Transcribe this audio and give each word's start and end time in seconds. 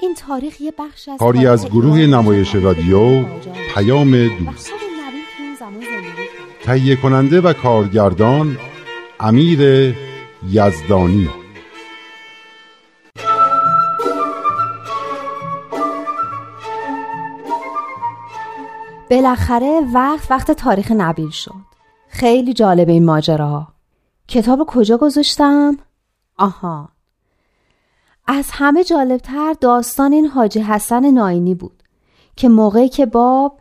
این 0.00 0.14
تاریخ 0.14 0.60
یه 0.60 0.72
بخش 0.78 1.08
از 1.08 1.18
کاری 1.18 1.46
از 1.46 1.66
گروه 1.66 1.98
نمایش 1.98 2.54
رادیو 2.54 3.24
پیام 3.74 4.28
دوست. 4.28 4.70
تهیه 6.64 6.96
کننده 6.96 7.40
و 7.40 7.52
کارگردان 7.52 8.58
امیر 9.20 9.94
یزدانی. 10.50 11.28
بالاخره 19.10 19.80
وقت 19.94 20.30
وقت 20.30 20.50
تاریخ 20.50 20.92
نبیل 20.92 21.30
شد. 21.30 21.52
خیلی 22.08 22.52
جالب 22.52 22.88
این 22.88 23.04
ماجراها. 23.04 23.68
کتاب 24.28 24.64
کجا 24.66 24.96
گذاشتم؟ 24.96 25.76
آها. 26.36 26.95
از 28.26 28.46
همه 28.50 28.84
جالبتر 28.84 29.54
داستان 29.60 30.12
این 30.12 30.26
حاجی 30.26 30.60
حسن 30.60 31.10
ناینی 31.10 31.54
بود 31.54 31.82
که 32.36 32.48
موقعی 32.48 32.88
که 32.88 33.06
باب 33.06 33.58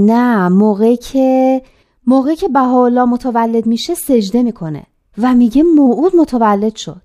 نه 0.00 0.48
موقعی 0.48 0.96
که 0.96 1.62
موقعی 2.06 2.36
که 2.36 2.48
بهاءالله 2.48 3.04
متولد 3.04 3.66
میشه 3.66 3.94
سجده 3.94 4.42
می‌کنه 4.42 4.86
و 5.18 5.34
میگه 5.34 5.62
موعود 5.62 6.16
متولد 6.16 6.76
شد. 6.76 7.02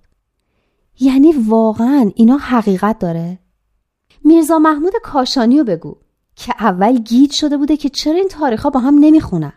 یعنی 0.99 1.31
واقعا 1.31 2.11
اینا 2.15 2.37
حقیقت 2.37 2.99
داره؟ 2.99 3.39
میرزا 4.23 4.59
محمود 4.59 4.93
کاشانی 5.03 5.57
رو 5.57 5.63
بگو 5.63 5.95
که 6.35 6.53
اول 6.59 6.97
گیج 6.97 7.31
شده 7.31 7.57
بوده 7.57 7.77
که 7.77 7.89
چرا 7.89 8.13
این 8.13 8.27
تاریخ 8.27 8.65
با 8.65 8.79
هم 8.79 8.95
نمی‌خونن. 8.99 9.53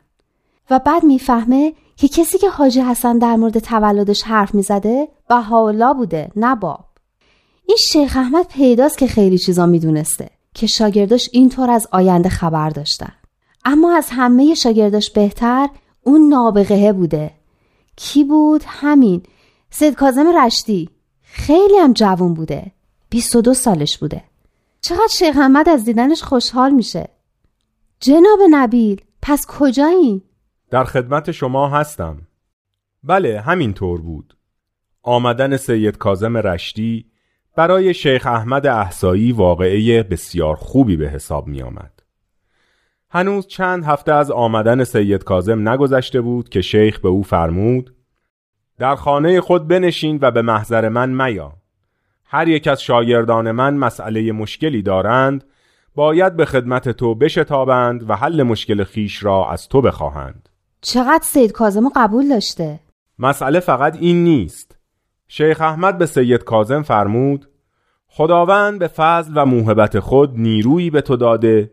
و 0.70 0.78
بعد 0.78 1.04
می‌فهمه 1.04 1.74
که 1.96 2.08
کسی 2.08 2.38
که 2.38 2.50
حاجی 2.50 2.80
حسن 2.80 3.18
در 3.18 3.36
مورد 3.36 3.58
تولدش 3.58 4.22
حرف 4.22 4.54
می‌زده 4.54 5.08
بهاءالله 5.28 5.94
بوده 5.94 6.30
نه 6.36 6.54
باب. 6.54 6.84
این 7.68 7.76
شیخ 7.76 8.16
احمد 8.16 8.46
پیداست 8.48 8.98
که 8.98 9.06
خیلی 9.06 9.38
چیزا 9.38 9.66
می‌دونسته 9.66 10.30
که 10.54 10.66
شاگرداش 10.66 11.28
اینطور 11.32 11.70
از 11.70 11.88
آینده 11.92 12.28
خبر 12.28 12.70
داشتن. 12.70 13.12
اما 13.64 13.96
از 13.96 14.08
همه 14.10 14.54
شاگرداش 14.54 15.10
بهتر 15.10 15.68
اون 16.02 16.28
نابغه 16.28 16.92
بوده. 16.92 17.30
کی 17.96 18.24
بود؟ 18.24 18.62
همین. 18.66 19.22
سید 19.70 19.94
کازم 19.94 20.26
رشتی. 20.44 20.90
خیلی 21.22 21.76
هم 21.76 21.92
جوون 21.92 22.34
بوده. 22.34 22.72
22 23.10 23.54
سالش 23.54 23.98
بوده. 23.98 24.24
چقدر 24.80 25.08
شیخ 25.10 25.36
احمد 25.36 25.68
از 25.68 25.84
دیدنش 25.84 26.22
خوشحال 26.22 26.72
میشه. 26.72 27.08
جناب 28.00 28.38
نبیل 28.50 29.02
پس 29.22 29.46
کجایی؟ 29.46 30.22
در 30.70 30.84
خدمت 30.84 31.30
شما 31.30 31.68
هستم. 31.68 32.18
بله 33.04 33.40
همین 33.40 33.74
طور 33.74 34.00
بود. 34.00 34.36
آمدن 35.02 35.56
سید 35.56 35.98
کازم 35.98 36.36
رشتی 36.36 37.06
برای 37.58 37.94
شیخ 37.94 38.26
احمد 38.26 38.66
احسایی 38.66 39.32
واقعه 39.32 40.02
بسیار 40.02 40.56
خوبی 40.56 40.96
به 40.96 41.08
حساب 41.08 41.46
می 41.46 41.62
آمد. 41.62 42.02
هنوز 43.10 43.46
چند 43.46 43.84
هفته 43.84 44.12
از 44.12 44.30
آمدن 44.30 44.84
سید 44.84 45.24
کازم 45.24 45.68
نگذشته 45.68 46.20
بود 46.20 46.48
که 46.48 46.60
شیخ 46.60 47.00
به 47.00 47.08
او 47.08 47.22
فرمود 47.22 47.94
در 48.78 48.94
خانه 48.94 49.40
خود 49.40 49.68
بنشین 49.68 50.18
و 50.22 50.30
به 50.30 50.42
محضر 50.42 50.88
من 50.88 51.26
میا 51.26 51.52
هر 52.24 52.48
یک 52.48 52.68
از 52.68 52.82
شاگردان 52.82 53.50
من 53.50 53.74
مسئله 53.74 54.32
مشکلی 54.32 54.82
دارند 54.82 55.44
باید 55.94 56.36
به 56.36 56.44
خدمت 56.44 56.88
تو 56.88 57.14
بشتابند 57.14 58.10
و 58.10 58.16
حل 58.16 58.42
مشکل 58.42 58.84
خیش 58.84 59.24
را 59.24 59.50
از 59.50 59.68
تو 59.68 59.82
بخواهند 59.82 60.48
چقدر 60.80 61.24
سید 61.24 61.52
کازم 61.52 61.88
قبول 61.96 62.28
داشته؟ 62.28 62.80
مسئله 63.18 63.60
فقط 63.60 63.96
این 64.00 64.24
نیست 64.24 64.77
شیخ 65.28 65.60
احمد 65.60 65.98
به 65.98 66.06
سید 66.06 66.44
کازم 66.44 66.82
فرمود 66.82 67.48
خداوند 68.08 68.78
به 68.78 68.88
فضل 68.88 69.32
و 69.36 69.44
موهبت 69.44 70.00
خود 70.00 70.38
نیرویی 70.38 70.90
به 70.90 71.00
تو 71.00 71.16
داده 71.16 71.70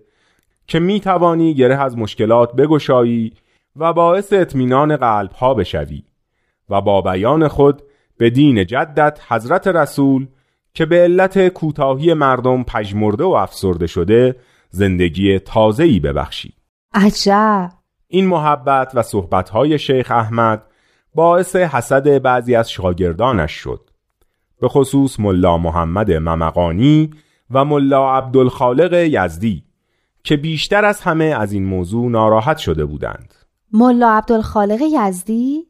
که 0.67 0.79
می 0.79 0.99
توانی 0.99 1.53
گره 1.53 1.83
از 1.83 1.97
مشکلات 1.97 2.55
بگشایی 2.55 3.33
و 3.75 3.93
باعث 3.93 4.33
اطمینان 4.33 4.95
قلب 4.95 5.31
ها 5.31 5.53
بشوی 5.53 6.03
و 6.69 6.81
با 6.81 7.01
بیان 7.01 7.47
خود 7.47 7.81
به 8.17 8.29
دین 8.29 8.65
جدت 8.65 9.19
حضرت 9.27 9.67
رسول 9.67 10.27
که 10.73 10.85
به 10.85 10.95
علت 10.95 11.47
کوتاهی 11.47 12.13
مردم 12.13 12.63
پژمرده 12.63 13.23
و 13.23 13.27
افسرده 13.27 13.87
شده 13.87 14.35
زندگی 14.69 15.39
تازه‌ای 15.39 15.99
ببخشی. 15.99 16.53
عجب! 16.93 17.71
این 18.07 18.27
محبت 18.27 18.91
و 18.93 19.01
صحبتهای 19.01 19.79
شیخ 19.79 20.11
احمد 20.11 20.63
باعث 21.15 21.55
حسد 21.55 22.21
بعضی 22.21 22.55
از 22.55 22.71
شاگردانش 22.71 23.51
شد. 23.51 23.89
به 24.61 24.67
خصوص 24.67 25.19
ملا 25.19 25.57
محمد 25.57 26.11
ممقانی 26.11 27.09
و 27.51 27.65
ملا 27.65 28.17
عبدالخالق 28.17 28.93
یزدی 28.93 29.63
که 30.23 30.37
بیشتر 30.37 30.85
از 30.85 31.01
همه 31.01 31.25
از 31.25 31.51
این 31.53 31.65
موضوع 31.65 32.09
ناراحت 32.09 32.57
شده 32.57 32.85
بودند. 32.85 33.33
ملا 33.71 34.11
عبدالخالق 34.11 34.81
یزدی؟ 34.81 35.67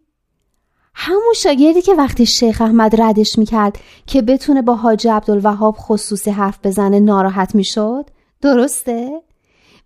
همون 0.94 1.34
شاگردی 1.36 1.82
که 1.82 1.94
وقتی 1.94 2.26
شیخ 2.26 2.62
احمد 2.62 3.02
ردش 3.02 3.40
می‌کرد 3.40 3.80
که 4.06 4.22
بتونه 4.22 4.62
با 4.62 4.76
حاج 4.76 5.08
عبدالوهاب 5.08 5.76
خصوصی 5.78 6.32
حرف 6.32 6.60
بزنه 6.64 7.00
ناراحت 7.00 7.56
می‌شد؟ 7.56 8.10
درسته؟ 8.42 9.22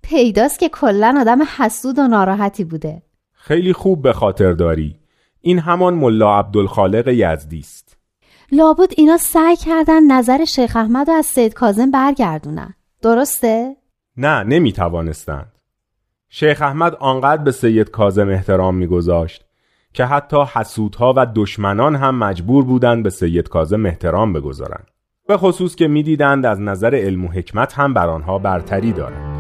پیداست 0.01 0.59
که 0.59 0.69
کلا 0.69 1.17
آدم 1.21 1.39
حسود 1.57 1.99
و 1.99 2.07
ناراحتی 2.07 2.63
بوده. 2.63 3.01
خیلی 3.33 3.73
خوب 3.73 4.01
به 4.01 4.13
خاطر 4.13 4.51
داری. 4.51 4.98
این 5.41 5.59
همان 5.59 5.93
ملا 5.93 6.39
عبدالخالق 6.39 7.07
یزدی 7.07 7.59
است. 7.59 7.97
لابد 8.51 8.93
اینا 8.97 9.17
سعی 9.17 9.55
کردن 9.55 10.03
نظر 10.03 10.45
شیخ 10.45 10.75
احمد 10.75 11.09
رو 11.09 11.15
از 11.15 11.25
سید 11.25 11.53
کازم 11.53 11.91
برگردونن. 11.91 12.73
درسته؟ 13.01 13.75
نه 14.17 14.43
نمی 14.43 14.71
توانستند 14.71 15.51
شیخ 16.29 16.61
احمد 16.61 16.95
آنقدر 16.95 17.43
به 17.43 17.51
سید 17.51 17.89
کازم 17.89 18.29
احترام 18.29 18.75
میگذاشت 18.75 19.45
که 19.93 20.05
حتی 20.05 20.43
حسودها 20.53 21.13
و 21.17 21.27
دشمنان 21.35 21.95
هم 21.95 22.15
مجبور 22.15 22.63
بودند 22.63 23.03
به 23.03 23.09
سید 23.09 23.49
کازم 23.49 23.85
احترام 23.85 24.33
بگذارند. 24.33 24.87
به 25.27 25.37
خصوص 25.37 25.75
که 25.75 25.87
می‌دیدند 25.87 26.45
از 26.45 26.59
نظر 26.59 26.95
علم 26.95 27.25
و 27.25 27.27
حکمت 27.27 27.73
هم 27.73 27.93
بر 27.93 28.09
آنها 28.09 28.39
برتری 28.39 28.91
دارند. 28.91 29.38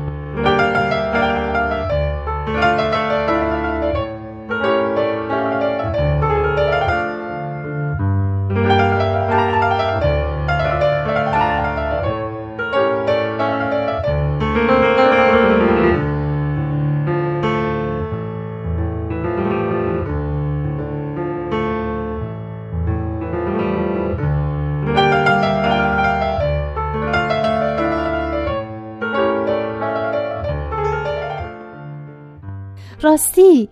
راستی 33.09 33.69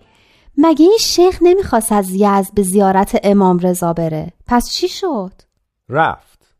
مگه 0.58 0.84
این 0.84 0.98
شیخ 1.00 1.38
نمی‌خواست 1.42 1.92
از 1.92 2.10
یزد 2.10 2.54
به 2.54 2.62
زیارت 2.62 3.20
امام 3.22 3.58
رضا 3.58 3.92
بره؟ 3.92 4.32
پس 4.46 4.72
چی 4.72 4.88
شد؟ 4.88 5.32
رفت. 5.88 6.56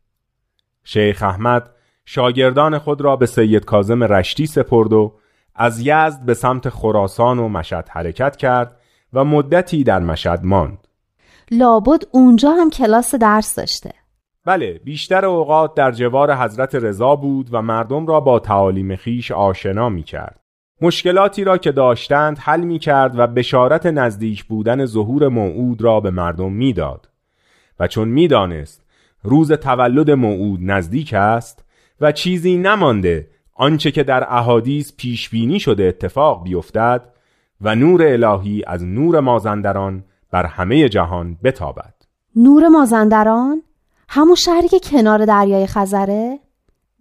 شیخ 0.83 1.23
احمد 1.23 1.69
شاگردان 2.05 2.77
خود 2.77 3.01
را 3.01 3.15
به 3.15 3.25
سید 3.25 3.65
کازم 3.65 4.03
رشتی 4.03 4.45
سپرد 4.45 4.93
و 4.93 5.13
از 5.55 5.79
یزد 5.79 6.25
به 6.25 6.33
سمت 6.33 6.69
خراسان 6.69 7.39
و 7.39 7.49
مشهد 7.49 7.89
حرکت 7.89 8.35
کرد 8.35 8.75
و 9.13 9.23
مدتی 9.23 9.83
در 9.83 9.99
مشهد 9.99 10.45
ماند. 10.45 10.87
لابد 11.51 12.03
اونجا 12.11 12.51
هم 12.51 12.69
کلاس 12.69 13.15
درس 13.15 13.55
داشته. 13.55 13.91
بله 14.45 14.81
بیشتر 14.83 15.25
اوقات 15.25 15.73
در 15.75 15.91
جوار 15.91 16.35
حضرت 16.35 16.75
رضا 16.75 17.15
بود 17.15 17.49
و 17.51 17.61
مردم 17.61 18.07
را 18.07 18.19
با 18.19 18.39
تعالیم 18.39 18.95
خیش 18.95 19.31
آشنا 19.31 19.89
می 19.89 20.03
کرد 20.03 20.38
مشکلاتی 20.81 21.43
را 21.43 21.57
که 21.57 21.71
داشتند 21.71 22.37
حل 22.37 22.61
می 22.61 22.79
کرد 22.79 23.19
و 23.19 23.27
بشارت 23.27 23.85
نزدیک 23.85 24.45
بودن 24.45 24.85
ظهور 24.85 25.27
موعود 25.27 25.81
را 25.81 25.99
به 25.99 26.11
مردم 26.11 26.51
می‌داد. 26.51 27.09
و 27.79 27.87
چون 27.87 28.07
می‌دانست 28.07 28.85
روز 29.23 29.51
تولد 29.51 30.11
موعود 30.11 30.59
نزدیک 30.63 31.13
است 31.13 31.63
و 32.01 32.11
چیزی 32.11 32.57
نمانده 32.57 33.27
آنچه 33.53 33.91
که 33.91 34.03
در 34.03 34.33
احادیث 34.33 34.93
پیش 34.97 35.29
بینی 35.29 35.59
شده 35.59 35.83
اتفاق 35.83 36.43
بیفتد 36.43 37.01
و 37.61 37.75
نور 37.75 38.03
الهی 38.03 38.63
از 38.67 38.83
نور 38.83 39.19
مازندران 39.19 40.03
بر 40.31 40.45
همه 40.45 40.89
جهان 40.89 41.37
بتابد. 41.43 41.93
نور 42.35 42.67
مازندران؟ 42.67 43.61
همون 44.09 44.35
شهری 44.35 44.67
که 44.67 44.79
کنار 44.79 45.25
دریای 45.25 45.67
خزره؟ 45.67 46.39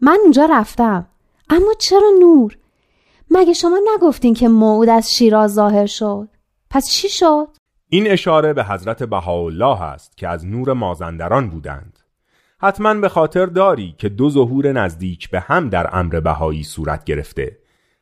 من 0.03 0.19
اونجا 0.23 0.49
رفتم. 0.51 1.07
اما 1.51 1.75
چرا 1.79 2.11
نور؟ 2.21 2.59
مگه 3.31 3.53
شما 3.53 3.81
نگفتین 3.95 4.35
که 4.35 4.49
موعود 4.49 4.89
از 4.89 5.15
شیراز 5.15 5.55
ظاهر 5.55 5.87
شد؟ 5.87 6.29
پس 6.71 6.91
چی 6.91 7.09
شد؟ 7.09 7.49
این 7.89 8.11
اشاره 8.11 8.53
به 8.53 8.65
حضرت 8.65 9.03
بهاءالله 9.03 9.83
است 9.83 10.17
که 10.17 10.29
از 10.29 10.47
نور 10.47 10.73
مازندران 10.73 11.51
بودند. 11.51 11.99
حتما 12.61 12.95
به 12.95 13.09
خاطر 13.09 13.47
داری 13.47 13.95
که 13.99 14.09
دو 14.09 14.31
ظهور 14.31 14.73
نزدیک 14.73 15.31
به 15.31 15.41
هم 15.41 15.69
در 15.69 15.91
امر 15.93 16.21
بهایی 16.21 16.65
صورت 16.65 17.05
گرفته. 17.05 17.59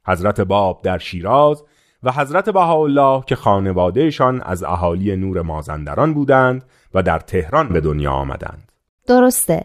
حضرت 0.07 0.41
باب 0.41 0.83
در 0.83 0.99
شیراز 0.99 1.65
و 2.03 2.13
حضرت 2.13 2.51
بهاءالله 2.51 3.23
که 3.27 3.37
خانوادهشان 3.37 4.43
از 4.43 4.63
اهالی 4.63 5.17
نور 5.17 5.43
مازندران 5.43 6.15
بودند 6.15 6.65
و 6.95 7.03
در 7.03 7.19
تهران 7.19 7.69
به 7.69 7.81
دنیا 7.81 8.13
آمدند. 8.13 8.73
درسته. 9.07 9.65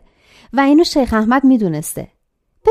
و 0.54 0.60
اینو 0.60 0.84
شیخ 0.84 1.14
احمد 1.14 1.44
می‌دونسته. 1.44 2.08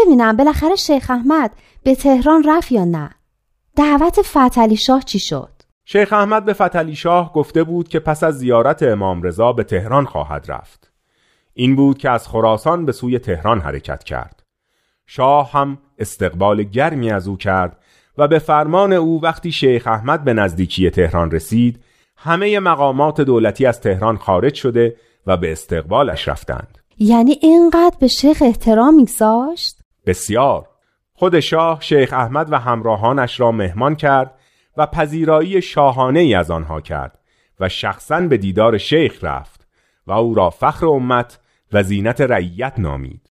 ببینم 0.05 0.37
بالاخره 0.37 0.76
شیخ 0.76 1.11
احمد 1.11 1.50
به 1.82 1.94
تهران 1.94 2.44
رفت 2.47 2.73
یا 2.73 2.85
نه. 2.85 3.11
دعوت 3.76 4.23
فتلی 4.23 4.76
شاه 4.76 5.02
چی 5.02 5.19
شد؟ 5.19 5.52
شیخ 5.85 6.12
احمد 6.12 6.44
به 6.44 6.52
فتلی 6.52 6.94
شاه 6.94 7.32
گفته 7.32 7.64
بود 7.64 7.88
که 7.88 7.99
پس 8.00 8.23
از 8.23 8.38
زیارت 8.38 8.82
امام 8.82 9.23
رضا 9.23 9.52
به 9.52 9.64
تهران 9.64 10.05
خواهد 10.05 10.44
رفت. 10.49 10.93
این 11.55 11.76
بود 11.76 11.99
که 11.99 12.11
از 12.11 12.29
خراسان 12.29 12.87
به 12.87 12.93
سوی 12.93 13.19
تهران 13.19 13.61
حرکت 13.61 14.05
کرد. 14.05 14.43
شاه 15.06 15.52
هم 15.52 15.79
استقبال 15.99 16.62
گرمی 16.62 17.11
از 17.11 17.29
او 17.29 17.37
کرد 17.37 17.76
و 18.19 18.29
به 18.29 18.38
فرمان 18.38 18.93
او 18.93 19.23
وقتی 19.23 19.52
شیخ 19.52 19.87
احمد 19.87 20.25
به 20.25 20.32
نزدیکی 20.32 20.91
تهران 20.91 21.31
رسید 21.31 21.81
همه 22.17 22.61
مقامات 22.61 23.20
دولتی 23.20 23.67
از 23.67 23.81
تهران 23.81 24.17
خارج 24.17 24.55
شده 24.55 24.97
و 25.26 25.37
به 25.37 25.52
استقبالش 25.52 26.29
رفتند. 26.29 26.79
یعنی 26.99 27.38
اینقدر 27.43 27.97
به 28.00 28.08
شیخ 28.08 28.43
احترام 28.43 28.94
میگذاشت؟ 28.94 29.79
بسیار. 30.06 30.69
خود 31.12 31.41
شاه 31.41 31.81
شیخ 31.81 32.12
احمد 32.12 32.52
و 32.52 32.58
همراهانش 32.58 33.41
را 33.41 33.52
مهمان 33.52 33.97
کرد 33.97 34.35
و 34.76 34.87
پذیرایی 34.87 35.62
شاهانه 35.62 36.20
ای 36.20 36.35
از 36.35 36.50
آنها 36.50 36.81
کرد 36.81 37.19
و 37.61 37.69
شخصا 37.69 38.20
به 38.20 38.37
دیدار 38.37 38.79
شیخ 38.79 39.25
رفت 39.25 39.69
و 40.06 40.12
او 40.12 40.35
را 40.35 40.50
فخر 40.50 40.87
امت 40.87 41.38
و 41.73 41.82
زینت 41.82 42.20
رعیت 42.20 42.75
نامید. 42.79 43.31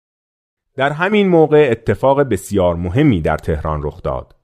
در 0.76 0.90
همین 0.90 1.28
موقع 1.28 1.68
اتفاق 1.70 2.22
بسیار 2.22 2.76
مهمی 2.76 3.20
در 3.20 3.36
تهران 3.36 3.82
رخ 3.82 4.02
داد. 4.02 4.34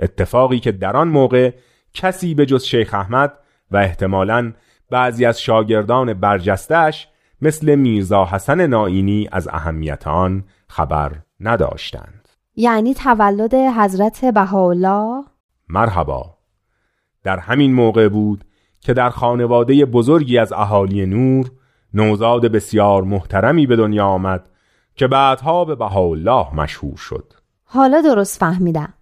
اتفاقی 0.00 0.58
که 0.58 0.72
در 0.72 0.96
آن 0.96 1.08
موقع 1.08 1.50
کسی 1.94 2.34
به 2.34 2.46
جز 2.46 2.64
شیخ 2.64 2.94
احمد 2.94 3.32
و 3.70 3.76
احتمالاً 3.76 4.52
بعضی 4.90 5.24
از 5.24 5.40
شاگردان 5.40 6.14
برجستش 6.14 7.08
مثل 7.42 7.74
میرزا 7.74 8.24
حسن 8.24 8.66
نائینی 8.66 9.28
از 9.32 9.48
اهمیت 9.48 10.06
آن 10.06 10.44
خبر 10.68 11.12
نداشتند. 11.40 12.28
یعنی 12.56 12.94
تولد 12.94 13.54
حضرت 13.54 14.24
بهاءالله؟ 14.24 15.24
مرحبا. 15.68 16.34
در 17.24 17.38
همین 17.38 17.74
موقع 17.74 18.08
بود 18.08 18.44
که 18.80 18.94
در 18.94 19.10
خانواده 19.10 19.84
بزرگی 19.84 20.38
از 20.38 20.52
اهالی 20.52 21.06
نور 21.06 21.50
نوزاد 21.94 22.46
بسیار 22.46 23.02
محترمی 23.02 23.66
به 23.66 23.76
دنیا 23.76 24.06
آمد 24.06 24.48
که 24.94 25.06
بعدها 25.06 25.64
به 25.64 25.74
بهاءالله 25.74 26.54
مشهور 26.54 26.96
شد. 26.96 27.32
حالا 27.64 28.00
درست 28.00 28.40
فهمیدم. 28.40 28.92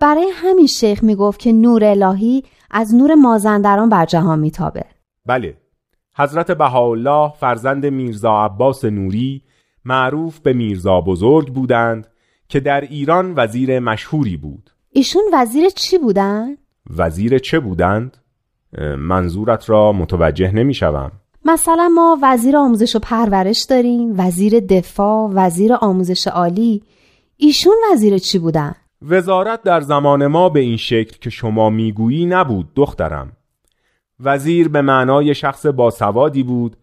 برای 0.00 0.26
همین 0.34 0.66
شیخ 0.66 1.02
می‌گفت 1.02 1.40
که 1.40 1.52
نور 1.52 1.84
الهی 1.84 2.44
از 2.70 2.94
نور 2.94 3.14
مازندران 3.14 3.88
بر 3.88 4.04
جهان 4.04 4.38
میتابه. 4.38 4.84
بله. 5.26 5.56
حضرت 6.16 6.50
بهاءالله 6.50 7.32
فرزند 7.40 7.86
میرزا 7.86 8.44
عباس 8.44 8.84
نوری 8.84 9.42
معروف 9.90 10.38
به 10.38 10.52
میرزا 10.52 11.00
بزرگ 11.00 11.52
بودند 11.52 12.06
که 12.48 12.60
در 12.60 12.80
ایران 12.80 13.34
وزیر 13.36 13.78
مشهوری 13.78 14.36
بود 14.36 14.70
ایشون 14.92 15.22
وزیر 15.32 15.68
چی 15.68 15.98
بودن؟ 15.98 16.56
وزیر 16.96 17.38
چه 17.38 17.60
بودند؟ 17.60 18.16
منظورت 18.98 19.70
را 19.70 19.92
متوجه 19.92 20.52
نمی‌شوم. 20.52 21.12
مثلا 21.44 21.88
ما 21.94 22.18
وزیر 22.22 22.56
آموزش 22.56 22.96
و 22.96 22.98
پرورش 22.98 23.64
داریم 23.64 24.14
وزیر 24.18 24.60
دفاع 24.60 25.30
وزیر 25.32 25.72
آموزش 25.80 26.26
عالی 26.26 26.82
ایشون 27.36 27.76
وزیر 27.92 28.18
چی 28.18 28.38
بودن؟ 28.38 28.74
وزارت 29.02 29.62
در 29.62 29.80
زمان 29.80 30.26
ما 30.26 30.48
به 30.48 30.60
این 30.60 30.76
شکل 30.76 31.16
که 31.20 31.30
شما 31.30 31.70
می‌گویی 31.70 32.26
نبود 32.26 32.68
دخترم 32.74 33.32
وزیر 34.20 34.68
به 34.68 34.82
معنای 34.82 35.34
شخص 35.34 35.66
باسوادی 35.66 36.42
بود 36.42 36.76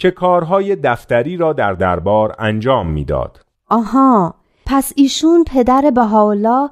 که 0.00 0.10
کارهای 0.10 0.76
دفتری 0.76 1.36
را 1.36 1.52
در 1.52 1.72
دربار 1.72 2.34
انجام 2.38 2.86
می‌داد. 2.86 3.44
آها 3.68 4.34
پس 4.66 4.92
ایشون 4.96 5.44
پدر 5.44 5.90
بهاءالله 5.94 6.70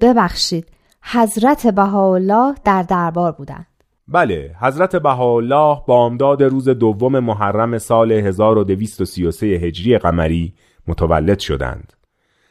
ببخشید 0.00 0.66
حضرت 1.02 1.66
بهاءالله 1.66 2.54
در 2.64 2.82
دربار 2.82 3.32
بودند. 3.32 3.66
بله 4.08 4.54
حضرت 4.60 4.96
بهاءالله 4.96 5.82
بامداد 5.86 6.42
روز 6.42 6.68
دوم 6.68 7.18
محرم 7.18 7.78
سال 7.78 8.12
1233 8.12 9.46
هجری 9.46 9.98
قمری 9.98 10.54
متولد 10.86 11.38
شدند. 11.38 11.92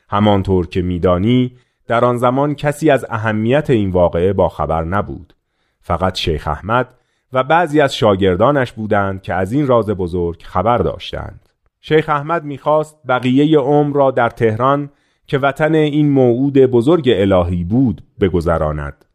همانطور 0.10 0.68
که 0.68 0.82
میدانی 0.82 1.58
در 1.88 2.06
آن 2.06 2.18
زمان 2.18 2.56
کسی 2.56 2.90
از 2.90 3.06
اهمیت 3.10 3.70
این 3.70 3.90
واقعه 3.90 4.34
با 4.34 4.50
خبر 4.50 4.84
نبود. 4.84 5.34
فقط 5.82 6.16
شیخ 6.16 6.48
احمد 6.48 6.88
و 7.36 7.44
بعضی 7.44 7.82
از 7.82 7.96
شاگردانش 7.96 8.72
بودند 8.72 9.22
که 9.22 9.34
از 9.34 9.52
این 9.52 9.68
راز 9.68 9.90
بزرگ 9.90 10.42
خبر 10.44 10.78
داشتند. 10.78 11.50
شیخ 11.82 12.10
احمد 12.10 12.44
می‌خواست 12.44 12.98
بقیه 13.08 13.60
عمر 13.60 13.96
را 13.96 14.12
در 14.12 14.30
تهران 14.30 14.90
که 15.28 15.38
وطن 15.38 15.76
این 15.76 16.12
موعود 16.12 16.58
بزرگ 16.58 17.10
الهی 17.16 17.64
بود 17.64 18.02
بگذراند. 18.20 19.06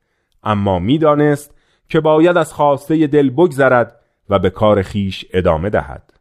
اما 0.42 0.78
می‌دانست 0.78 1.54
که 1.88 2.00
باید 2.00 2.36
از 2.36 2.52
خواسته 2.52 3.06
دل 3.06 3.30
بگذرد 3.30 3.96
و 4.30 4.38
به 4.38 4.50
کار 4.50 4.82
خیش 4.82 5.24
ادامه 5.32 5.70
دهد. 5.70 6.12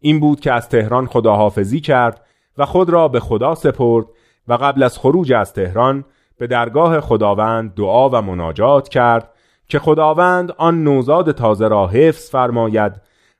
این 0.00 0.20
بود 0.20 0.40
که 0.40 0.52
از 0.52 0.68
تهران 0.68 1.06
خداحافظی 1.06 1.80
کرد 1.80 2.20
و 2.58 2.66
خود 2.66 2.90
را 2.90 3.08
به 3.08 3.20
خدا 3.20 3.54
سپرد 3.54 4.06
و 4.48 4.54
قبل 4.54 4.82
از 4.82 4.98
خروج 4.98 5.32
از 5.32 5.52
تهران 5.52 6.04
به 6.38 6.46
درگاه 6.46 7.00
خداوند 7.00 7.74
دعا 7.74 8.08
و 8.08 8.22
مناجات 8.22 8.88
کرد 8.88 9.32
که 9.68 9.78
خداوند 9.78 10.52
آن 10.58 10.84
نوزاد 10.84 11.32
تازه 11.32 11.68
را 11.68 11.86
حفظ 11.86 12.30
فرماید 12.30 12.92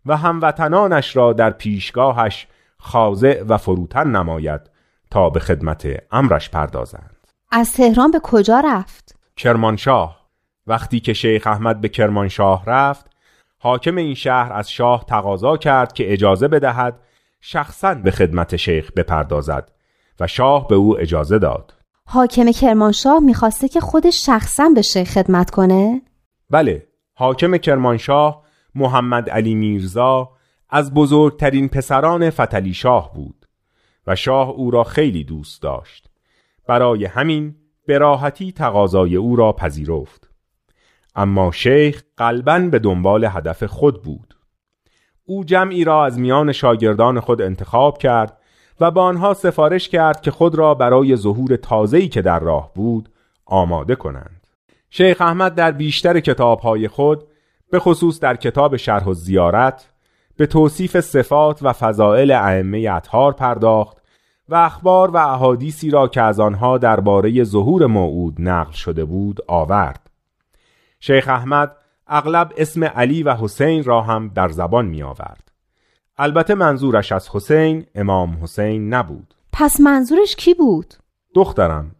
و 0.06 0.16
هموطنانش 0.16 1.16
را 1.16 1.32
در 1.32 1.50
پیشگاهش 1.50 2.46
خاضع 2.78 3.42
و 3.48 3.56
فروتن 3.56 4.16
نماید 4.16 4.60
تا 5.10 5.30
به 5.30 5.40
خدمت 5.40 5.88
امرش 6.12 6.50
پردازند 6.50 7.16
از 7.50 7.72
تهران 7.72 8.10
به 8.10 8.20
کجا 8.22 8.60
رفت؟ 8.60 9.16
کرمانشاه 9.36 10.26
وقتی 10.66 11.00
که 11.00 11.12
شیخ 11.12 11.46
احمد 11.46 11.80
به 11.80 11.88
کرمانشاه 11.88 12.64
رفت 12.66 13.06
حاکم 13.58 13.96
این 13.96 14.14
شهر 14.14 14.52
از 14.52 14.70
شاه 14.70 15.04
تقاضا 15.04 15.56
کرد 15.56 15.92
که 15.92 16.12
اجازه 16.12 16.48
بدهد 16.48 17.00
شخصا 17.40 17.94
به 17.94 18.10
خدمت 18.10 18.56
شیخ 18.56 18.92
بپردازد 18.96 19.70
و 20.20 20.26
شاه 20.26 20.68
به 20.68 20.74
او 20.74 21.00
اجازه 21.00 21.38
داد 21.38 21.74
حاکم 22.04 22.52
کرمانشاه 22.52 23.18
می‌خواسته 23.20 23.68
که 23.68 23.80
خودش 23.80 24.26
شخصا 24.26 24.68
به 24.74 24.82
شیخ 24.82 25.10
خدمت 25.10 25.50
کنه؟ 25.50 26.02
بله 26.50 26.86
حاکم 27.14 27.56
کرمانشاه 27.56 28.42
محمد 28.74 29.30
علی 29.30 29.54
میرزا 29.54 30.30
از 30.70 30.94
بزرگترین 30.94 31.68
پسران 31.68 32.30
فتلی 32.30 32.74
شاه 32.74 33.14
بود 33.14 33.46
و 34.06 34.16
شاه 34.16 34.48
او 34.48 34.70
را 34.70 34.84
خیلی 34.84 35.24
دوست 35.24 35.62
داشت. 35.62 36.10
برای 36.66 37.04
همین 37.04 37.54
به 37.86 37.98
راحتی 37.98 38.52
تقاضای 38.52 39.16
او 39.16 39.36
را 39.36 39.52
پذیرفت. 39.52 40.30
اما 41.14 41.52
شیخ 41.52 42.02
قلبا 42.16 42.58
به 42.58 42.78
دنبال 42.78 43.24
هدف 43.24 43.64
خود 43.64 44.02
بود. 44.02 44.34
او 45.24 45.44
جمعی 45.44 45.84
را 45.84 46.04
از 46.04 46.18
میان 46.18 46.52
شاگردان 46.52 47.20
خود 47.20 47.42
انتخاب 47.42 47.98
کرد 47.98 48.38
و 48.80 48.90
به 48.90 49.00
آنها 49.00 49.34
سفارش 49.34 49.88
کرد 49.88 50.20
که 50.20 50.30
خود 50.30 50.54
را 50.54 50.74
برای 50.74 51.16
ظهور 51.16 51.56
تازه‌ای 51.56 52.08
که 52.08 52.22
در 52.22 52.40
راه 52.40 52.74
بود 52.74 53.08
آماده 53.44 53.94
کنند. 53.94 54.35
شیخ 54.90 55.20
احمد 55.20 55.54
در 55.54 55.72
بیشتر 55.72 56.20
کتابهای 56.20 56.88
خود 56.88 57.24
به 57.70 57.78
خصوص 57.78 58.20
در 58.20 58.36
کتاب 58.36 58.76
شرح 58.76 59.04
و 59.04 59.14
زیارت 59.14 59.88
به 60.36 60.46
توصیف 60.46 61.00
صفات 61.00 61.62
و 61.62 61.72
فضائل 61.72 62.30
ائمه 62.30 62.90
اطهار 62.92 63.32
پرداخت 63.32 63.96
و 64.48 64.54
اخبار 64.54 65.10
و 65.10 65.16
احادیثی 65.16 65.90
را 65.90 66.08
که 66.08 66.22
از 66.22 66.40
آنها 66.40 66.78
درباره 66.78 67.44
ظهور 67.44 67.86
موعود 67.86 68.34
نقل 68.38 68.72
شده 68.72 69.04
بود 69.04 69.40
آورد. 69.46 70.10
شیخ 71.00 71.28
احمد 71.28 71.76
اغلب 72.06 72.52
اسم 72.56 72.84
علی 72.84 73.22
و 73.22 73.34
حسین 73.34 73.84
را 73.84 74.02
هم 74.02 74.28
در 74.28 74.48
زبان 74.48 74.86
می 74.86 75.02
آورد 75.02 75.52
البته 76.18 76.54
منظورش 76.54 77.12
از 77.12 77.28
حسین 77.28 77.86
امام 77.94 78.38
حسین 78.42 78.94
نبود. 78.94 79.34
پس 79.52 79.80
منظورش 79.80 80.36
کی 80.36 80.54
بود؟ 80.54 80.94
دخترم 81.34 81.90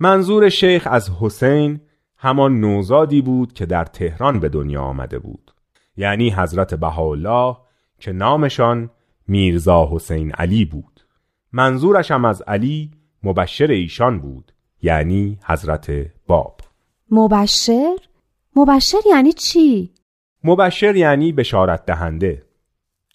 منظور 0.00 0.48
شیخ 0.48 0.88
از 0.90 1.10
حسین 1.20 1.80
همان 2.26 2.60
نوزادی 2.60 3.22
بود 3.22 3.52
که 3.52 3.66
در 3.66 3.84
تهران 3.84 4.40
به 4.40 4.48
دنیا 4.48 4.82
آمده 4.82 5.18
بود. 5.18 5.50
یعنی 5.96 6.30
حضرت 6.30 6.74
بهاءالله 6.74 7.56
که 7.98 8.12
نامشان 8.12 8.90
میرزا 9.28 9.88
حسین 9.92 10.32
علی 10.32 10.64
بود. 10.64 11.00
منظورش 11.52 12.10
هم 12.10 12.24
از 12.24 12.42
علی 12.42 12.90
مبشر 13.22 13.66
ایشان 13.66 14.20
بود 14.20 14.52
یعنی 14.82 15.38
حضرت 15.44 15.92
باب. 16.26 16.60
مبشر؟ 17.10 17.96
مبشر 18.56 19.00
یعنی 19.10 19.32
چی؟ 19.32 19.94
مبشر 20.44 20.96
یعنی 20.96 21.32
بشارت 21.32 21.86
دهنده. 21.86 22.42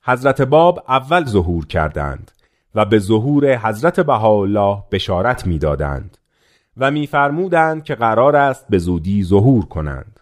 حضرت 0.03 0.41
باب 0.41 0.83
اول 0.87 1.25
ظهور 1.25 1.65
کردند 1.65 2.31
و 2.75 2.85
به 2.85 2.99
ظهور 2.99 3.57
حضرت 3.57 3.99
بهاءالله 3.99 4.83
بشارت 4.91 5.47
می‌دادند. 5.47 6.17
و 6.77 6.91
میفرمودند 6.91 7.83
که 7.83 7.95
قرار 7.95 8.35
است 8.35 8.65
به 8.69 8.77
زودی 8.77 9.23
ظهور 9.23 9.65
کنند. 9.65 10.19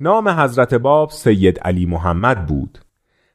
نام 0.00 0.28
حضرت 0.28 0.74
باب 0.74 1.10
سید 1.10 1.60
علی 1.60 1.86
محمد 1.86 2.46
بود. 2.46 2.78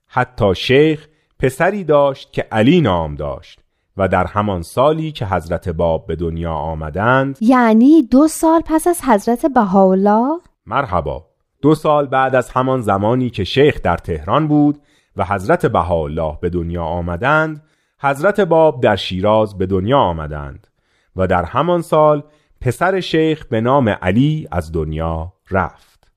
حتی 0.08 0.56
شیخ 0.56 1.08
پسری 1.40 1.84
داشت 1.84 2.34
که 2.34 2.48
علی 2.52 2.82
نام 2.82 3.16
داشت 3.16 3.60
و 3.98 4.08
در 4.08 4.26
همان 4.26 4.62
سالی 4.62 5.12
که 5.12 5.26
حضرت 5.26 5.70
باب 5.70 6.08
به 6.08 6.16
دنیا 6.16 6.54
آمدند 6.54 7.38
یعنی 7.42 8.02
دو 8.02 8.28
سال 8.28 8.62
پس 8.66 8.88
از 8.88 9.02
حضرت 9.02 9.46
بهاءالله؟ 9.46 10.40
مرحبا. 10.66 11.26
دو 11.62 11.76
سال 11.76 12.08
بعد 12.08 12.36
از 12.36 12.50
همان 12.50 12.82
زمانی 12.82 13.30
که 13.30 13.44
شیخ 13.44 13.82
در 13.82 13.98
تهران 13.98 14.48
بود 14.48 14.82
و 15.16 15.26
حضرت 15.26 15.66
بهاءالله 15.66 16.38
به 16.42 16.50
دنیا 16.50 16.84
آمدند 16.84 17.64
حضرت 18.00 18.40
باب 18.40 18.82
در 18.82 18.96
شیراز 18.96 19.58
به 19.58 19.66
دنیا 19.66 19.98
آمدند. 19.98 20.68
و 21.16 21.28
در 21.28 21.44
همان 21.44 21.82
سال 21.82 22.24
پسر 22.62 23.00
شیخ 23.00 23.46
به 23.46 23.62
نام 23.62 23.90
علی 23.90 24.48
از 24.52 24.72
دنیا 24.72 25.34
رفت. 25.52 26.12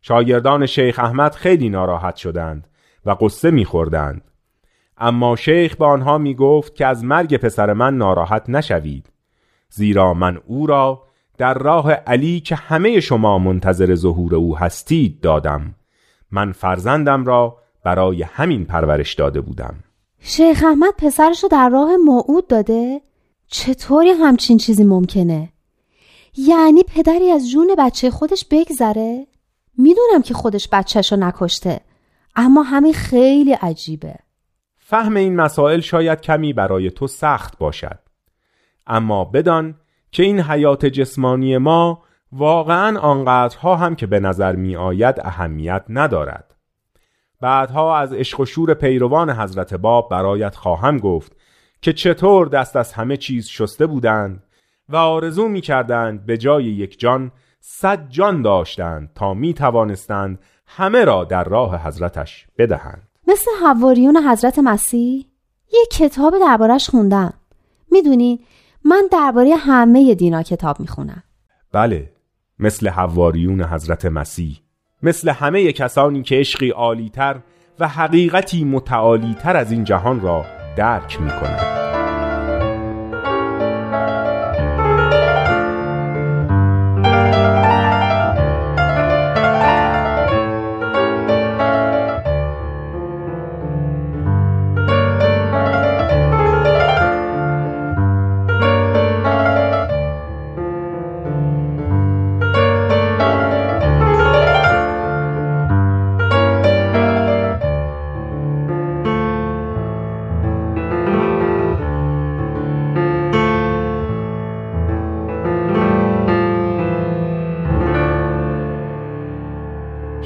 شاگردان 0.00 0.66
شیخ 0.66 0.98
احمد 0.98 1.34
خیلی 1.34 1.68
ناراحت 1.68 2.16
شدند 2.16 2.68
و 3.06 3.10
قصه 3.20 3.50
میخوردند. 3.50 4.30
اما 4.98 5.36
شیخ 5.36 5.76
به 5.76 5.84
آنها 5.84 6.18
می 6.18 6.34
گفت 6.34 6.74
که 6.74 6.86
از 6.86 7.04
مرگ 7.04 7.36
پسر 7.36 7.72
من 7.72 7.96
ناراحت 7.96 8.48
نشوید 8.48 9.12
زیرا 9.68 10.14
من 10.14 10.40
او 10.46 10.66
را 10.66 11.02
در 11.38 11.54
راه 11.54 11.92
علی 11.92 12.40
که 12.40 12.54
همه 12.54 13.00
شما 13.00 13.38
منتظر 13.38 13.94
ظهور 13.94 14.34
او 14.34 14.58
هستید 14.58 15.20
دادم. 15.20 15.74
من 16.30 16.52
فرزندم 16.52 17.24
را 17.24 17.56
برای 17.84 18.22
همین 18.22 18.64
پرورش 18.64 19.14
داده 19.14 19.40
بودم. 19.40 19.74
شیخ 20.20 20.64
احمد 20.66 20.94
پسرش 20.98 21.42
رو 21.42 21.48
در 21.48 21.68
راه 21.68 21.96
موعود 21.96 22.46
داده؟ 22.46 23.00
چطوری 23.48 24.10
همچین 24.10 24.58
چیزی 24.58 24.84
ممکنه؟ 24.84 25.52
یعنی 26.36 26.82
پدری 26.82 27.30
از 27.30 27.50
جون 27.50 27.74
بچه 27.78 28.10
خودش 28.10 28.44
بگذره؟ 28.50 29.26
می‌دونم 29.78 30.22
که 30.24 30.34
خودش 30.34 30.68
بچهش 30.72 31.12
رو 31.12 31.18
نکشته 31.18 31.80
اما 32.36 32.62
همین 32.62 32.92
خیلی 32.92 33.52
عجیبه 33.52 34.14
فهم 34.78 35.16
این 35.16 35.36
مسائل 35.36 35.80
شاید 35.80 36.20
کمی 36.20 36.52
برای 36.52 36.90
تو 36.90 37.06
سخت 37.06 37.58
باشد 37.58 37.98
اما 38.86 39.24
بدان 39.24 39.74
که 40.12 40.22
این 40.22 40.40
حیات 40.40 40.86
جسمانی 40.86 41.58
ما 41.58 42.02
واقعا 42.32 42.98
آنقدرها 42.98 43.76
هم 43.76 43.96
که 43.96 44.06
به 44.06 44.20
نظر 44.20 44.56
می 44.56 44.76
آید 44.76 45.20
اهمیت 45.20 45.84
ندارد 45.88 46.54
بعدها 47.40 47.98
از 47.98 48.12
عشق 48.12 48.40
و 48.40 48.44
شور 48.44 48.74
پیروان 48.74 49.30
حضرت 49.30 49.74
باب 49.74 50.08
برایت 50.10 50.56
خواهم 50.56 50.98
گفت 50.98 51.36
که 51.80 51.92
چطور 51.92 52.48
دست 52.48 52.76
از 52.76 52.92
همه 52.92 53.16
چیز 53.16 53.48
شسته 53.48 53.86
بودند 53.86 54.42
و 54.88 54.96
آرزو 54.96 55.48
می 55.48 55.60
کردند 55.60 56.26
به 56.26 56.36
جای 56.36 56.64
یک 56.64 56.98
جان 56.98 57.32
صد 57.60 58.08
جان 58.08 58.42
داشتند 58.42 59.10
تا 59.14 59.34
می 59.34 59.54
توانستند 59.54 60.38
همه 60.66 61.04
را 61.04 61.24
در 61.24 61.44
راه 61.44 61.86
حضرتش 61.86 62.46
بدهند. 62.58 63.08
مثل 63.26 63.50
حواریون 63.62 64.16
حضرت 64.16 64.58
مسیح 64.58 65.26
یه 65.72 65.80
کتاب 65.92 66.34
دربارش 66.40 66.90
خوندم. 66.90 67.34
می‌دونی 67.90 68.40
من 68.84 69.08
درباره 69.12 69.56
همه 69.56 70.14
دینا 70.14 70.42
کتاب 70.42 70.80
می‌خونم. 70.80 71.22
بله 71.72 72.12
مثل 72.58 72.88
حواریون 72.88 73.62
حضرت 73.62 74.04
مسیح. 74.06 74.60
مثل 75.02 75.28
همه 75.28 75.72
کسانی 75.72 76.22
که 76.22 76.36
عشقی 76.36 76.70
عالیتر 76.70 77.40
و 77.78 77.88
حقیقتی 77.88 78.64
متعالیتر 78.64 79.56
از 79.56 79.72
این 79.72 79.84
جهان 79.84 80.20
را 80.20 80.57
درک 80.78 81.20
می‌کنند 81.20 81.77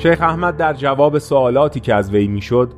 شیخ 0.02 0.20
احمد 0.20 0.56
در 0.56 0.74
جواب 0.74 1.18
سوالاتی 1.18 1.80
که 1.80 1.94
از 1.94 2.10
وی 2.10 2.26
می‌شد 2.26 2.72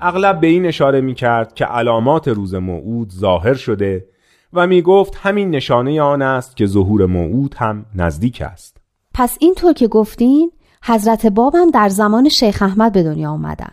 اغلب 0.00 0.40
به 0.40 0.46
این 0.46 0.66
اشاره 0.66 1.00
می 1.00 1.14
کرد 1.14 1.54
که 1.54 1.64
علامات 1.64 2.28
روز 2.28 2.54
موعود 2.54 3.12
ظاهر 3.12 3.54
شده 3.54 4.06
و 4.52 4.66
می 4.66 4.82
گفت 4.82 5.18
همین 5.22 5.50
نشانه 5.50 6.02
آن 6.02 6.22
است 6.22 6.56
که 6.56 6.66
ظهور 6.66 7.06
موعود 7.06 7.54
هم 7.58 7.86
نزدیک 7.94 8.42
است. 8.42 8.76
پس 9.14 9.36
اینطور 9.40 9.72
که 9.72 9.88
گفتین 9.88 10.50
حضرت 10.84 11.26
باب 11.26 11.54
هم 11.54 11.70
در 11.70 11.88
زمان 11.88 12.28
شیخ 12.28 12.62
احمد 12.62 12.92
به 12.92 13.02
دنیا 13.02 13.30
آمدن. 13.30 13.72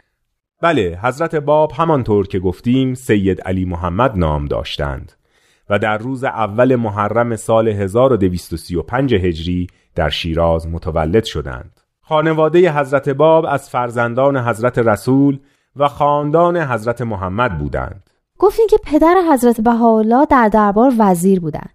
بله 0.61 0.99
حضرت 1.03 1.35
باب 1.35 1.71
همانطور 1.71 2.27
که 2.27 2.39
گفتیم 2.39 2.93
سید 2.93 3.41
علی 3.41 3.65
محمد 3.65 4.17
نام 4.17 4.45
داشتند 4.45 5.11
و 5.69 5.79
در 5.79 5.97
روز 5.97 6.23
اول 6.23 6.75
محرم 6.75 7.35
سال 7.35 7.67
1235 7.67 9.13
هجری 9.13 9.67
در 9.95 10.09
شیراز 10.09 10.67
متولد 10.67 11.23
شدند. 11.23 11.86
خانواده 12.09 12.71
حضرت 12.71 13.09
باب 13.09 13.45
از 13.45 13.69
فرزندان 13.69 14.37
حضرت 14.37 14.77
رسول 14.79 15.39
و 15.75 15.87
خاندان 15.87 16.57
حضرت 16.57 17.01
محمد 17.01 17.57
بودند. 17.57 18.09
گفتین 18.37 18.67
که 18.69 18.77
پدر 18.83 19.15
حضرت 19.31 19.61
بهاءالله 19.61 20.25
در 20.25 20.49
دربار 20.49 20.93
وزیر 20.97 21.39
بودند. 21.39 21.73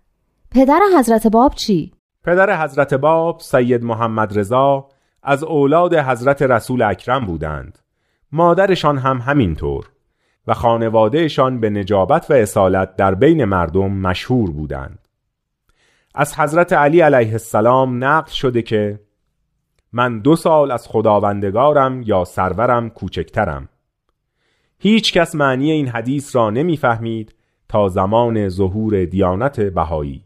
پدر 0.50 0.80
حضرت 0.98 1.26
باب 1.26 1.54
چی؟ 1.54 1.92
پدر 2.24 2.64
حضرت 2.64 2.94
باب 2.94 3.40
سید 3.40 3.84
محمد 3.84 4.38
رضا 4.38 4.88
از 5.22 5.44
اولاد 5.44 5.94
حضرت 5.94 6.42
رسول 6.42 6.82
اکرم 6.82 7.26
بودند. 7.26 7.78
مادرشان 8.32 8.98
هم 8.98 9.18
همینطور 9.18 9.90
و 10.46 10.54
خانوادهشان 10.54 11.60
به 11.60 11.70
نجابت 11.70 12.30
و 12.30 12.34
اصالت 12.34 12.96
در 12.96 13.14
بین 13.14 13.44
مردم 13.44 13.92
مشهور 13.92 14.50
بودند. 14.50 14.98
از 16.14 16.38
حضرت 16.38 16.72
علی 16.72 17.00
علیه 17.00 17.32
السلام 17.32 18.04
نقل 18.04 18.30
شده 18.30 18.62
که 18.62 19.00
من 19.92 20.18
دو 20.18 20.36
سال 20.36 20.70
از 20.70 20.88
خداوندگارم 20.88 22.02
یا 22.02 22.24
سرورم 22.24 22.90
کوچکترم. 22.90 23.68
هیچ 24.78 25.12
کس 25.12 25.34
معنی 25.34 25.70
این 25.70 25.88
حدیث 25.88 26.36
را 26.36 26.50
نمی‌فهمید 26.50 27.34
تا 27.68 27.88
زمان 27.88 28.48
ظهور 28.48 29.04
دیانت 29.04 29.60
بهایی. 29.60 30.24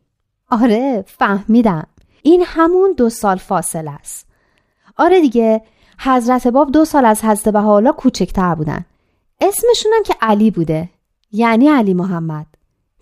آره 0.50 1.04
فهمیدم. 1.06 1.86
این 2.22 2.42
همون 2.46 2.94
دو 2.96 3.08
سال 3.08 3.36
فاصله 3.36 3.90
است. 3.90 4.28
آره 4.96 5.20
دیگه 5.20 5.62
حضرت 5.98 6.46
باب 6.46 6.72
دو 6.72 6.84
سال 6.84 7.04
از 7.04 7.24
حضرت 7.24 7.48
بهاءالله 7.48 7.92
کوچکتر 7.92 8.54
بودن. 8.54 8.84
اسمشون 9.40 9.92
هم 9.96 10.02
که 10.02 10.14
علی 10.20 10.50
بوده 10.50 10.88
یعنی 11.32 11.68
علی 11.68 11.94
محمد. 11.94 12.46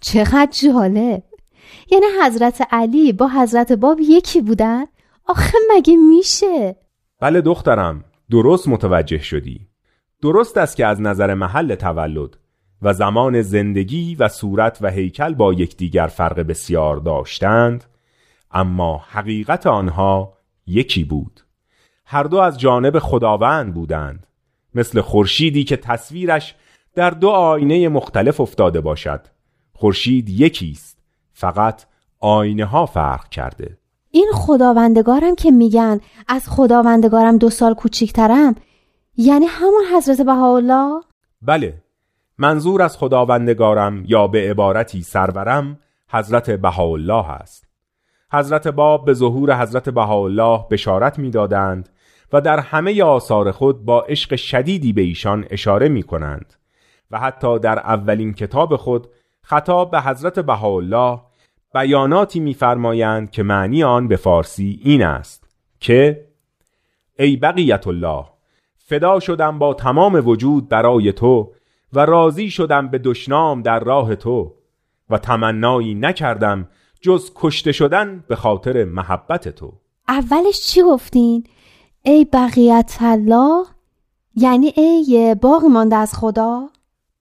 چقدر 0.00 0.48
جالب. 0.50 1.22
یعنی 1.90 2.06
حضرت 2.24 2.66
علی 2.70 3.12
با 3.12 3.28
حضرت 3.28 3.72
باب 3.72 4.00
یکی 4.00 4.40
بودن؟ 4.40 4.84
آخه 5.26 5.58
مگه 5.70 5.96
میشه؟ 5.96 6.76
بله 7.20 7.40
دخترم 7.40 8.04
درست 8.30 8.68
متوجه 8.68 9.18
شدی. 9.18 9.68
درست 10.22 10.58
است 10.58 10.76
که 10.76 10.86
از 10.86 11.00
نظر 11.00 11.34
محل 11.34 11.74
تولد 11.74 12.36
و 12.82 12.92
زمان 12.92 13.42
زندگی 13.42 14.14
و 14.14 14.28
صورت 14.28 14.78
و 14.80 14.90
هیکل 14.90 15.34
با 15.34 15.52
یکدیگر 15.52 16.06
فرق 16.06 16.40
بسیار 16.40 16.96
داشتند 16.96 17.84
اما 18.50 19.04
حقیقت 19.08 19.66
آنها 19.66 20.38
یکی 20.66 21.04
بود. 21.04 21.40
هر 22.06 22.22
دو 22.22 22.38
از 22.38 22.60
جانب 22.60 22.98
خداوند 22.98 23.74
بودند 23.74 24.26
مثل 24.74 25.00
خورشیدی 25.00 25.64
که 25.64 25.76
تصویرش 25.76 26.54
در 26.94 27.10
دو 27.10 27.28
آینه 27.28 27.88
مختلف 27.88 28.40
افتاده 28.40 28.80
باشد. 28.80 29.26
خورشید 29.72 30.28
یکی 30.28 30.70
است 30.70 30.98
فقط 31.32 31.86
آینه 32.20 32.64
ها 32.64 32.86
فرق 32.86 33.28
کرده. 33.28 33.78
این 34.14 34.30
خداوندگارم 34.34 35.34
که 35.34 35.50
میگن 35.50 36.00
از 36.28 36.48
خداوندگارم 36.48 37.38
دو 37.38 37.50
سال 37.50 37.74
کوچیکترم 37.74 38.54
یعنی 39.16 39.46
همون 39.46 39.84
حضرت 39.96 40.20
بهاءالله؟ 40.20 41.00
بله 41.42 41.82
منظور 42.38 42.82
از 42.82 42.96
خداوندگارم 42.96 44.04
یا 44.06 44.26
به 44.26 44.50
عبارتی 44.50 45.02
سرورم 45.02 45.78
حضرت 46.10 46.50
بهاءالله 46.50 47.30
است. 47.30 47.64
حضرت 48.32 48.68
باب 48.68 49.04
به 49.04 49.14
ظهور 49.14 49.62
حضرت 49.62 49.88
بهاءالله 49.88 50.60
بشارت 50.70 51.18
می‌دادند 51.18 51.88
و 52.32 52.40
در 52.40 52.58
همه 52.58 53.02
آثار 53.02 53.50
خود 53.50 53.84
با 53.84 54.02
عشق 54.02 54.36
شدیدی 54.36 54.92
به 54.92 55.02
ایشان 55.02 55.44
اشاره 55.50 55.88
می 55.88 56.02
کنند 56.02 56.54
و 57.10 57.18
حتی 57.18 57.58
در 57.58 57.78
اولین 57.78 58.34
کتاب 58.34 58.76
خود 58.76 59.08
خطاب 59.42 59.90
به 59.90 60.00
حضرت 60.00 60.38
بهاءالله 60.38 61.20
بیاناتی 61.74 62.40
میفرمایند 62.40 63.30
که 63.30 63.42
معنی 63.42 63.84
آن 63.84 64.08
به 64.08 64.16
فارسی 64.16 64.80
این 64.82 65.02
است 65.02 65.48
که 65.80 66.26
ای 67.18 67.36
بقیت 67.36 67.86
الله 67.86 68.24
فدا 68.76 69.20
شدم 69.20 69.58
با 69.58 69.74
تمام 69.74 70.28
وجود 70.28 70.68
برای 70.68 71.12
تو 71.12 71.52
و 71.92 72.06
راضی 72.06 72.50
شدم 72.50 72.88
به 72.88 72.98
دشنام 72.98 73.62
در 73.62 73.80
راه 73.80 74.16
تو 74.16 74.54
و 75.10 75.18
تمنایی 75.18 75.94
نکردم 75.94 76.68
جز 77.00 77.32
کشته 77.34 77.72
شدن 77.72 78.24
به 78.28 78.36
خاطر 78.36 78.84
محبت 78.84 79.48
تو 79.48 79.72
اولش 80.08 80.60
چی 80.60 80.82
گفتین؟ 80.82 81.44
ای 82.02 82.26
بقیت 82.32 82.98
الله 83.00 83.64
یعنی 84.36 84.72
ای 84.76 85.36
باقی 85.42 85.68
مانده 85.68 85.96
از 85.96 86.14
خدا؟ 86.14 86.68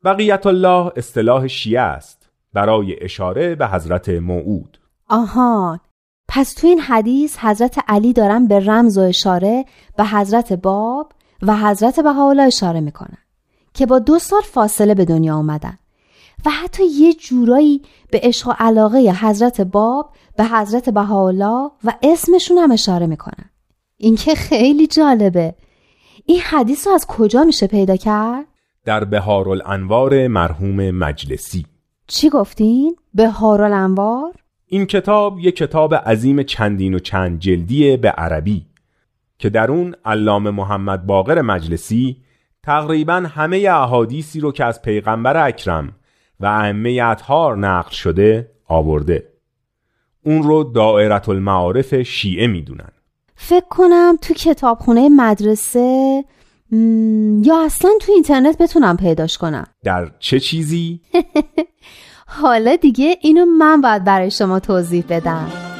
بقیت 0.04 0.46
الله 0.46 0.92
اصطلاح 0.96 1.48
شیعه 1.48 1.82
است 1.82 2.23
برای 2.54 3.04
اشاره 3.04 3.56
به 3.56 3.68
حضرت 3.68 4.10
موعود. 4.10 4.80
آهان 5.10 5.80
پس 6.28 6.54
تو 6.54 6.68
این 6.68 6.80
حدیث 6.80 7.38
حضرت 7.38 7.80
علی 7.88 8.14
دارن 8.14 8.48
به 8.48 8.60
رمز 8.60 8.98
و 8.98 9.02
اشاره 9.02 9.66
به 9.98 10.06
حضرت 10.06 10.54
باب 10.54 11.12
و 11.42 11.58
حضرت 11.58 12.00
بهاءالله 12.00 12.44
اشاره 12.44 12.80
می‌کنن 12.80 13.18
که 13.74 13.86
با 13.86 14.00
دو 14.00 14.20
سال 14.20 14.42
فاصله 14.42 14.96
به 14.96 15.06
دنیا 15.06 15.36
آمدن 15.36 15.78
و 16.46 16.50
حتی 16.50 16.84
یه 16.86 17.14
جورایی 17.14 17.82
به 18.12 18.20
عشق 18.24 18.48
و 18.48 18.52
علاقه 18.60 19.16
حضرت 19.22 19.62
باب 19.62 20.14
به 20.38 20.44
حضرت 20.44 20.90
بهاءالله 20.90 21.72
و 21.84 21.94
اسمشون 22.04 22.58
هم 22.58 22.72
اشاره 22.72 23.06
می‌کنن. 23.06 23.50
این 23.98 24.16
که 24.16 24.36
خیلی 24.36 24.88
جالبه. 24.88 25.56
این 26.26 26.40
حدیث 26.40 26.88
رو 26.88 26.94
از 26.94 27.08
کجا 27.08 27.44
میشه 27.44 27.68
پیدا 27.68 27.96
کرد؟ 27.96 28.46
در 28.86 29.04
بهارالانوار 29.04 30.28
مرحوم 30.28 30.92
مجلسی. 30.92 31.66
چی 32.14 32.30
گفتین؟ 32.30 32.96
بهارالانوار؟ 33.14 34.32
این 34.66 34.86
کتاب 34.86 35.40
یک 35.40 35.56
کتاب 35.56 35.96
عظیم 35.96 36.44
چندین 36.44 36.94
و 36.94 37.00
چند 37.00 37.40
جلدیه 37.40 37.98
به 37.98 38.10
عربی 38.10 38.66
که 39.40 39.50
در 39.50 39.72
اون 39.72 39.96
علامه 40.06 40.52
محمد 40.52 41.06
باقر 41.06 41.42
مجلسی 41.42 42.18
تقریبا 42.64 43.14
همه 43.14 43.58
احادیثی 43.58 44.40
رو 44.40 44.52
که 44.52 44.66
از 44.66 44.82
پیغمبر 44.82 45.48
اکرم 45.48 45.96
و 46.40 46.46
ائمه 46.46 47.02
اطهار 47.04 47.58
نقل 47.58 47.92
شده 47.92 48.52
آورده 48.68 49.30
اون 50.26 50.44
رو 50.44 50.64
دائرت 50.64 51.30
المعارف 51.30 51.96
شیعه 51.96 52.48
می‌دونن 52.48 52.92
فکر 53.36 53.66
کنم 53.70 54.18
تو 54.22 54.34
کتابخونه 54.34 55.10
مدرسه 55.10 56.24
یا 57.44 57.66
اصلا 57.66 57.92
تو 58.02 58.12
اینترنت 58.12 58.58
بتونم 58.58 58.98
پیداش 58.98 59.38
کنم 59.38 59.68
در 59.84 60.12
چه 60.20 60.40
چیزی؟ 60.40 61.02
حالا 62.42 62.76
دیگه 62.76 63.18
اینو 63.22 63.46
من 63.46 63.82
باید 63.82 64.04
برای 64.04 64.32
شما 64.32 64.60
توضیح 64.60 65.04
بدم 65.10 65.73